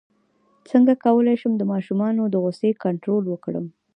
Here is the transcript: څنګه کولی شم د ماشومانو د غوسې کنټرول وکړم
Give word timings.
څنګه 0.69 0.93
کولی 1.05 1.35
شم 1.41 1.53
د 1.57 1.63
ماشومانو 1.71 2.23
د 2.29 2.35
غوسې 2.43 2.69
کنټرول 2.83 3.23
وکړم 3.27 3.65